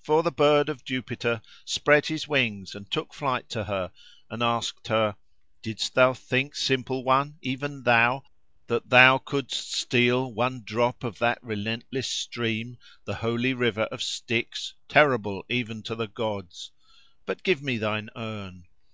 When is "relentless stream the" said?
11.42-13.16